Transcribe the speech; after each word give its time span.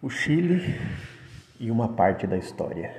O 0.00 0.08
Chile 0.08 0.62
e 1.58 1.72
uma 1.72 1.88
parte 1.88 2.24
da 2.24 2.38
história. 2.38 2.94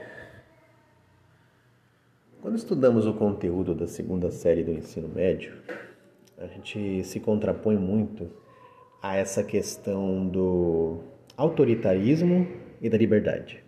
Quando 2.42 2.58
estudamos 2.58 3.08
o 3.08 3.14
conteúdo 3.14 3.74
da 3.74 3.88
segunda 3.88 4.30
série 4.32 4.66
do 4.66 4.72
ensino 4.72 5.08
médio, 5.08 5.54
a 6.38 6.46
gente 6.48 7.06
se 7.06 7.22
contrapõe 7.22 7.78
muito 7.78 8.30
a 9.02 9.16
essa 9.16 9.42
questão 9.42 10.28
do 10.28 11.00
autoritarismo 11.38 12.46
e 12.82 12.90
da 12.90 12.98
liberdade. 12.98 13.64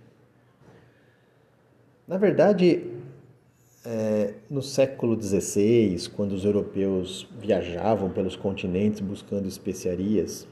Na 2.05 2.17
verdade, 2.17 2.85
é, 3.85 4.33
no 4.49 4.61
século 4.61 5.17
XVI, 5.17 6.09
quando 6.13 6.33
os 6.33 6.43
europeus 6.43 7.29
viajavam 7.39 8.09
pelos 8.09 8.35
continentes 8.35 8.99
buscando 8.99 9.47
especiarias, 9.47 10.45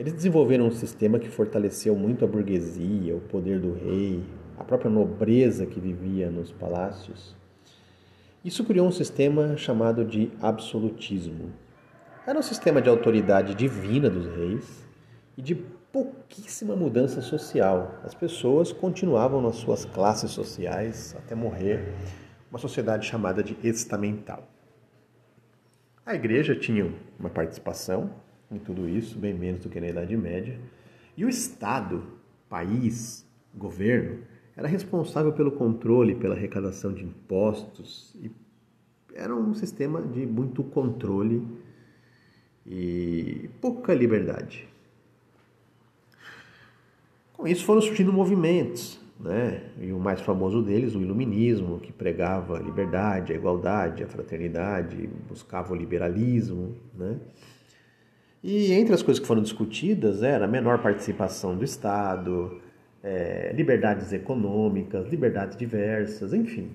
eles 0.00 0.14
desenvolveram 0.14 0.66
um 0.66 0.70
sistema 0.70 1.18
que 1.18 1.28
fortaleceu 1.28 1.94
muito 1.94 2.24
a 2.24 2.26
burguesia, 2.26 3.14
o 3.14 3.20
poder 3.20 3.60
do 3.60 3.74
rei, 3.74 4.24
a 4.56 4.64
própria 4.64 4.90
nobreza 4.90 5.66
que 5.66 5.78
vivia 5.78 6.30
nos 6.30 6.50
palácios. 6.50 7.36
Isso 8.42 8.64
criou 8.64 8.88
um 8.88 8.90
sistema 8.90 9.58
chamado 9.58 10.02
de 10.02 10.32
absolutismo. 10.40 11.52
Era 12.26 12.38
um 12.38 12.42
sistema 12.42 12.80
de 12.80 12.88
autoridade 12.88 13.54
divina 13.54 14.08
dos 14.08 14.26
reis 14.34 14.88
e 15.36 15.42
de 15.42 15.54
pouquíssima 15.54 16.74
mudança 16.74 17.20
social. 17.20 18.00
As 18.02 18.14
pessoas 18.14 18.72
continuavam 18.72 19.42
nas 19.42 19.56
suas 19.56 19.84
classes 19.84 20.30
sociais 20.30 21.14
até 21.18 21.34
morrer, 21.34 21.92
uma 22.50 22.58
sociedade 22.58 23.06
chamada 23.06 23.42
de 23.42 23.54
estamental. 23.62 24.48
A 26.06 26.14
igreja 26.14 26.56
tinha 26.56 26.90
uma 27.18 27.28
participação, 27.28 28.10
em 28.50 28.58
tudo 28.58 28.88
isso, 28.88 29.18
bem 29.18 29.32
menos 29.32 29.60
do 29.60 29.68
que 29.68 29.80
na 29.80 29.88
Idade 29.88 30.16
Média. 30.16 30.58
E 31.16 31.24
o 31.24 31.28
Estado, 31.28 32.02
país, 32.48 33.26
governo, 33.54 34.18
era 34.56 34.66
responsável 34.66 35.32
pelo 35.32 35.52
controle, 35.52 36.14
pela 36.14 36.34
arrecadação 36.34 36.92
de 36.92 37.04
impostos 37.04 38.14
e 38.20 38.30
era 39.14 39.34
um 39.34 39.54
sistema 39.54 40.00
de 40.00 40.26
muito 40.26 40.62
controle 40.62 41.46
e 42.66 43.50
pouca 43.60 43.92
liberdade. 43.94 44.68
Com 47.32 47.46
isso 47.46 47.64
foram 47.64 47.80
surgindo 47.80 48.12
movimentos, 48.12 49.00
né? 49.18 49.70
E 49.80 49.92
o 49.92 49.98
mais 49.98 50.20
famoso 50.20 50.62
deles, 50.62 50.94
o 50.94 51.00
iluminismo, 51.00 51.80
que 51.80 51.92
pregava 51.92 52.58
a 52.58 52.60
liberdade, 52.60 53.32
a 53.32 53.36
igualdade, 53.36 54.02
a 54.02 54.06
fraternidade, 54.06 55.08
buscava 55.28 55.72
o 55.72 55.76
liberalismo, 55.76 56.76
né? 56.94 57.18
E 58.42 58.72
entre 58.72 58.94
as 58.94 59.02
coisas 59.02 59.20
que 59.20 59.26
foram 59.26 59.42
discutidas 59.42 60.22
era 60.22 60.46
menor 60.46 60.80
participação 60.80 61.56
do 61.56 61.64
Estado, 61.64 62.60
é, 63.02 63.52
liberdades 63.54 64.12
econômicas, 64.12 65.08
liberdades 65.08 65.56
diversas, 65.56 66.32
enfim. 66.32 66.70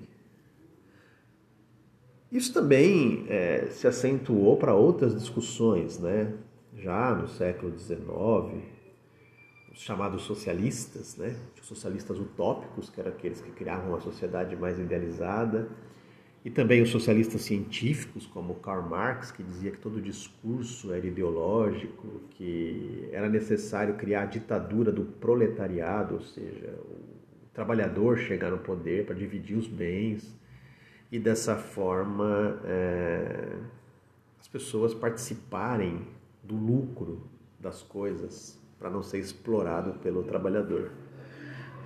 Isso 2.30 2.52
também 2.52 3.24
é, 3.28 3.66
se 3.70 3.86
acentuou 3.86 4.56
para 4.56 4.74
outras 4.74 5.14
discussões, 5.14 5.98
né? 5.98 6.32
já 6.76 7.14
no 7.14 7.28
século 7.28 7.76
XIX, 7.76 8.62
os 9.72 9.80
chamados 9.80 10.22
socialistas, 10.22 11.16
né? 11.16 11.34
os 11.60 11.66
socialistas 11.66 12.18
utópicos, 12.18 12.90
que 12.90 13.00
eram 13.00 13.10
aqueles 13.10 13.40
que 13.40 13.50
criavam 13.50 13.90
uma 13.90 14.00
sociedade 14.00 14.54
mais 14.56 14.78
idealizada, 14.78 15.68
e 16.46 16.50
também 16.50 16.80
os 16.80 16.90
socialistas 16.90 17.40
científicos, 17.40 18.24
como 18.24 18.54
Karl 18.54 18.88
Marx, 18.88 19.32
que 19.32 19.42
dizia 19.42 19.72
que 19.72 19.78
todo 19.78 20.00
discurso 20.00 20.92
era 20.92 21.04
ideológico, 21.04 22.20
que 22.30 23.08
era 23.10 23.28
necessário 23.28 23.94
criar 23.94 24.22
a 24.22 24.26
ditadura 24.26 24.92
do 24.92 25.02
proletariado, 25.02 26.14
ou 26.14 26.20
seja, 26.20 26.72
o 26.84 27.48
trabalhador 27.52 28.16
chegar 28.16 28.52
no 28.52 28.58
poder 28.58 29.04
para 29.06 29.16
dividir 29.16 29.56
os 29.56 29.66
bens 29.66 30.38
e 31.10 31.18
dessa 31.18 31.56
forma 31.56 32.60
é, 32.64 33.56
as 34.38 34.46
pessoas 34.46 34.94
participarem 34.94 36.06
do 36.44 36.54
lucro 36.54 37.22
das 37.58 37.82
coisas 37.82 38.56
para 38.78 38.88
não 38.88 39.02
ser 39.02 39.18
explorado 39.18 39.94
pelo 39.94 40.22
trabalhador. 40.22 40.92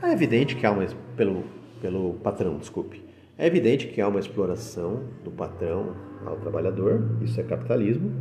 É 0.02 0.12
evidente 0.12 0.54
que 0.54 0.66
há 0.66 0.70
uma 0.70 0.86
pelo 1.16 1.44
pelo 1.80 2.12
patrão, 2.22 2.58
desculpe. 2.58 3.09
É 3.40 3.46
evidente 3.46 3.86
que 3.86 4.02
há 4.02 4.06
uma 4.06 4.20
exploração 4.20 5.02
do 5.24 5.30
patrão 5.30 5.96
ao 6.26 6.36
trabalhador, 6.36 7.16
isso 7.22 7.40
é 7.40 7.42
capitalismo, 7.42 8.12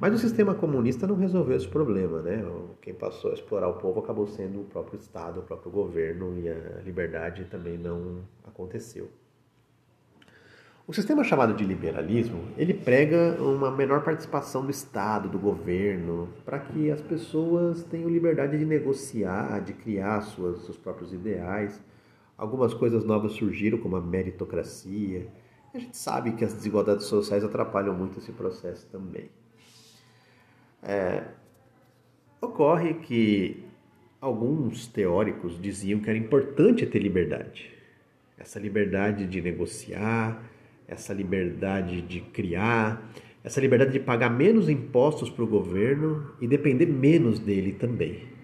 mas 0.00 0.12
o 0.12 0.18
sistema 0.18 0.52
comunista 0.52 1.06
não 1.06 1.14
resolveu 1.14 1.56
esse 1.56 1.68
problema, 1.68 2.20
né? 2.22 2.44
Quem 2.82 2.92
passou 2.92 3.30
a 3.30 3.34
explorar 3.34 3.68
o 3.68 3.74
povo 3.74 4.00
acabou 4.00 4.26
sendo 4.26 4.62
o 4.62 4.64
próprio 4.64 4.98
Estado, 4.98 5.38
o 5.38 5.42
próprio 5.44 5.70
governo 5.70 6.36
e 6.40 6.48
a 6.48 6.82
liberdade 6.84 7.44
também 7.44 7.78
não 7.78 8.22
aconteceu. 8.44 9.08
O 10.88 10.92
sistema 10.92 11.22
chamado 11.22 11.54
de 11.54 11.62
liberalismo, 11.62 12.42
ele 12.56 12.74
prega 12.74 13.40
uma 13.40 13.70
menor 13.70 14.02
participação 14.02 14.64
do 14.64 14.72
Estado, 14.72 15.28
do 15.28 15.38
governo, 15.38 16.30
para 16.44 16.58
que 16.58 16.90
as 16.90 17.00
pessoas 17.00 17.84
tenham 17.84 18.10
liberdade 18.10 18.58
de 18.58 18.64
negociar, 18.64 19.60
de 19.60 19.72
criar 19.72 20.20
suas, 20.22 20.64
seus 20.64 20.76
próprios 20.76 21.12
ideais, 21.12 21.80
Algumas 22.38 22.72
coisas 22.72 23.04
novas 23.04 23.32
surgiram, 23.32 23.78
como 23.78 23.96
a 23.96 24.00
meritocracia. 24.00 25.26
A 25.74 25.78
gente 25.78 25.96
sabe 25.96 26.32
que 26.32 26.44
as 26.44 26.54
desigualdades 26.54 27.06
sociais 27.06 27.42
atrapalham 27.42 27.92
muito 27.92 28.20
esse 28.20 28.30
processo 28.30 28.86
também. 28.86 29.28
É, 30.80 31.24
ocorre 32.40 32.94
que 32.94 33.64
alguns 34.20 34.86
teóricos 34.86 35.60
diziam 35.60 35.98
que 35.98 36.08
era 36.08 36.18
importante 36.18 36.86
ter 36.86 37.00
liberdade. 37.00 37.72
Essa 38.38 38.60
liberdade 38.60 39.26
de 39.26 39.40
negociar, 39.40 40.40
essa 40.86 41.12
liberdade 41.12 42.00
de 42.02 42.20
criar, 42.20 43.10
essa 43.42 43.60
liberdade 43.60 43.92
de 43.92 44.00
pagar 44.00 44.30
menos 44.30 44.68
impostos 44.68 45.28
para 45.28 45.42
o 45.42 45.46
governo 45.46 46.30
e 46.40 46.46
depender 46.46 46.86
menos 46.86 47.40
dele 47.40 47.72
também. 47.72 48.37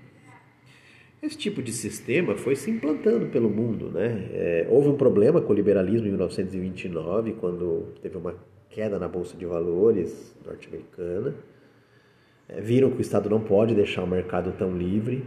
Esse 1.25 1.39
tipo 1.39 1.63
de 1.63 1.73
sistema 1.73 2.37
foi 2.37 2.55
se 2.55 2.71
implantando 2.71 3.25
pelo 3.29 3.49
mundo. 3.49 3.91
Né? 3.91 4.29
É, 4.35 4.67
houve 4.69 4.89
um 4.89 4.97
problema 4.97 5.41
com 5.41 5.55
o 5.55 5.57
liberalismo 5.57 6.07
em 6.07 6.11
1929, 6.11 7.33
quando 7.41 7.95
teve 8.03 8.19
uma 8.19 8.35
queda 8.69 8.99
na 8.99 9.09
Bolsa 9.09 9.35
de 9.35 9.47
Valores 9.47 10.37
norte-americana. 10.45 11.35
É, 12.47 12.61
viram 12.61 12.91
que 12.91 12.99
o 12.99 13.01
Estado 13.01 13.31
não 13.31 13.41
pode 13.41 13.75
deixar 13.75 14.03
o 14.03 14.07
mercado 14.07 14.53
tão 14.59 14.77
livre. 14.77 15.25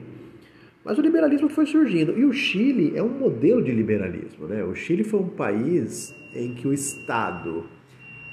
Mas 0.86 1.00
o 1.00 1.02
liberalismo 1.02 1.50
foi 1.50 1.66
surgindo. 1.66 2.16
E 2.16 2.26
o 2.26 2.32
Chile 2.32 2.94
é 2.96 3.02
um 3.02 3.10
modelo 3.10 3.64
de 3.64 3.72
liberalismo. 3.72 4.46
Né? 4.46 4.64
O 4.64 4.76
Chile 4.76 5.04
foi 5.04 5.20
um 5.20 5.30
país 5.30 6.14
em 6.36 6.54
que 6.54 6.68
o 6.68 6.74
Estado 6.74 7.68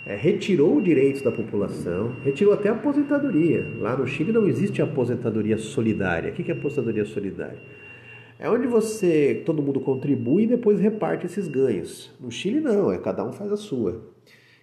é, 0.07 0.15
retirou 0.15 0.81
direitos 0.81 1.23
da 1.23 1.33
população, 1.33 2.15
retirou 2.23 2.53
até 2.53 2.69
a 2.69 2.73
aposentadoria. 2.73 3.67
Lá 3.79 3.97
no 3.97 4.07
Chile 4.07 4.33
não 4.33 4.47
existe 4.47 4.83
aposentadoria 4.83 5.57
solidária. 5.57 6.31
O 6.31 6.35
que 6.35 6.51
é 6.51 6.55
aposentadoria 6.55 7.05
solidária? 7.05 7.61
É 8.39 8.51
onde 8.51 8.67
você, 8.67 9.43
todo 9.47 9.63
mundo 9.63 9.81
contribui 9.81 10.43
e 10.43 10.47
depois 10.47 10.81
reparte 10.81 11.25
esses 11.25 11.49
ganhos. 11.49 12.13
No 12.21 12.31
Chile 12.31 12.61
não, 12.61 12.93
é 12.93 12.99
cada 12.99 13.25
um 13.25 13.33
faz 13.33 13.51
a 13.53 13.57
sua. 13.57 14.03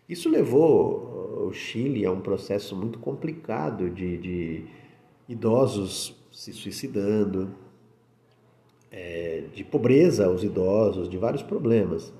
Isso 0.08 0.30
levou 0.30 1.48
o 1.48 1.54
Chile 1.54 2.06
a 2.06 2.12
um 2.12 2.20
processo 2.20 2.76
muito 2.76 3.00
complicado 3.00 3.90
de, 3.90 4.18
de 4.18 4.66
idosos 5.28 6.16
se 6.32 6.54
suicidando, 6.54 7.50
é, 8.92 9.44
de 9.54 9.64
pobreza 9.64 10.26
aos 10.26 10.44
idosos, 10.44 11.10
de 11.10 11.18
vários 11.18 11.42
problemas. 11.42 12.14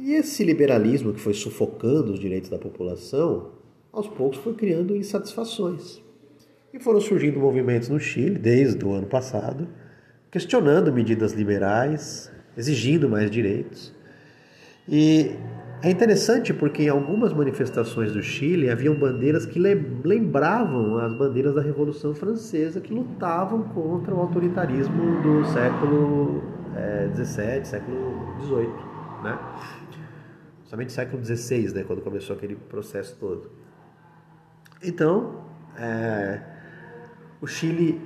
E 0.00 0.14
esse 0.14 0.44
liberalismo 0.44 1.12
que 1.12 1.18
foi 1.18 1.34
sufocando 1.34 2.12
os 2.12 2.20
direitos 2.20 2.48
da 2.48 2.56
população, 2.56 3.50
aos 3.92 4.06
poucos 4.06 4.38
foi 4.38 4.54
criando 4.54 4.94
insatisfações. 4.94 6.00
E 6.72 6.78
foram 6.78 7.00
surgindo 7.00 7.40
movimentos 7.40 7.88
no 7.88 7.98
Chile 7.98 8.38
desde 8.38 8.84
o 8.84 8.92
ano 8.92 9.08
passado, 9.08 9.66
questionando 10.30 10.92
medidas 10.92 11.32
liberais, 11.32 12.30
exigindo 12.56 13.08
mais 13.08 13.28
direitos. 13.28 13.92
E 14.88 15.32
é 15.82 15.90
interessante 15.90 16.54
porque 16.54 16.84
em 16.84 16.88
algumas 16.88 17.32
manifestações 17.32 18.12
do 18.12 18.22
Chile 18.22 18.70
haviam 18.70 18.94
bandeiras 18.94 19.46
que 19.46 19.58
lembravam 19.58 20.96
as 20.98 21.12
bandeiras 21.12 21.56
da 21.56 21.60
Revolução 21.60 22.14
Francesa 22.14 22.80
que 22.80 22.94
lutavam 22.94 23.64
contra 23.64 24.14
o 24.14 24.20
autoritarismo 24.20 25.20
do 25.22 25.44
século 25.46 26.40
XVII, 27.16 27.46
é, 27.48 27.64
século 27.64 28.36
XVIII. 28.42 28.88
Né? 29.24 29.36
Somente 30.68 30.92
século 30.92 31.24
XVI, 31.24 31.72
né, 31.72 31.82
quando 31.82 32.02
começou 32.02 32.36
aquele 32.36 32.54
processo 32.54 33.16
todo. 33.18 33.50
Então, 34.82 35.42
é, 35.76 36.40
o 37.40 37.46
Chile 37.46 38.00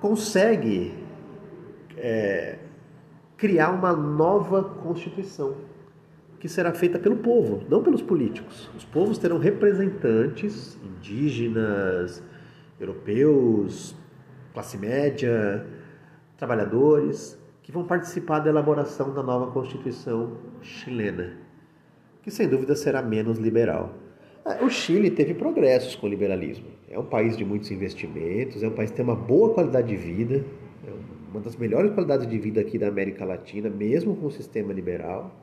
consegue 0.00 0.94
é, 1.96 2.58
criar 3.36 3.70
uma 3.70 3.92
nova 3.94 4.62
constituição 4.62 5.56
que 6.38 6.48
será 6.48 6.72
feita 6.72 6.98
pelo 6.98 7.16
povo, 7.16 7.64
não 7.68 7.82
pelos 7.82 8.02
políticos. 8.02 8.70
Os 8.76 8.84
povos 8.84 9.18
terão 9.18 9.38
representantes 9.38 10.78
indígenas, 10.84 12.22
europeus, 12.78 13.96
classe 14.52 14.76
média, 14.76 15.66
trabalhadores 16.36 17.36
que 17.62 17.72
vão 17.72 17.84
participar 17.84 18.40
da 18.40 18.50
elaboração 18.50 19.12
da 19.12 19.22
nova 19.22 19.50
Constituição 19.50 20.36
chilena, 20.62 21.47
que 22.28 22.34
sem 22.34 22.46
dúvida 22.46 22.76
será 22.76 23.00
menos 23.00 23.38
liberal. 23.38 23.94
Ah, 24.44 24.62
o 24.62 24.68
Chile 24.68 25.10
teve 25.10 25.32
progressos 25.32 25.96
com 25.96 26.06
o 26.06 26.10
liberalismo. 26.10 26.66
É 26.90 26.98
um 26.98 27.04
país 27.04 27.36
de 27.38 27.44
muitos 27.44 27.70
investimentos, 27.70 28.62
é 28.62 28.68
um 28.68 28.72
país 28.72 28.90
que 28.90 28.96
tem 28.96 29.04
uma 29.04 29.16
boa 29.16 29.54
qualidade 29.54 29.88
de 29.88 29.96
vida, 29.96 30.44
é 30.86 30.90
uma 31.32 31.40
das 31.40 31.56
melhores 31.56 31.92
qualidades 31.92 32.28
de 32.28 32.38
vida 32.38 32.60
aqui 32.60 32.78
da 32.78 32.88
América 32.88 33.24
Latina, 33.24 33.70
mesmo 33.70 34.14
com 34.14 34.26
o 34.26 34.30
sistema 34.30 34.74
liberal, 34.74 35.34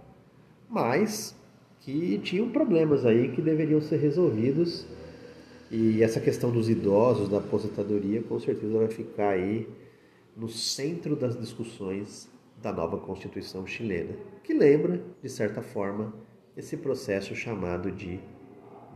mas 0.69 1.35
que 1.81 2.19
tinham 2.19 2.49
problemas 2.49 3.03
aí 3.03 3.29
que 3.29 3.41
deveriam 3.41 3.81
ser 3.81 3.97
resolvidos. 3.97 4.85
E 5.71 6.03
essa 6.03 6.19
questão 6.19 6.51
dos 6.51 6.69
idosos, 6.69 7.29
da 7.29 7.39
aposentadoria, 7.39 8.21
com 8.21 8.39
certeza 8.39 8.77
vai 8.77 8.87
ficar 8.87 9.29
aí 9.29 9.67
no 10.37 10.47
centro 10.47 11.15
das 11.15 11.35
discussões 11.35 12.29
da 12.61 12.71
nova 12.71 12.97
Constituição 12.97 13.65
chilena, 13.65 14.15
que 14.43 14.53
lembra, 14.53 15.01
de 15.21 15.29
certa 15.29 15.63
forma, 15.63 16.13
esse 16.55 16.77
processo 16.77 17.35
chamado 17.35 17.91
de 17.91 18.19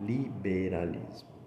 liberalismo. 0.02 1.39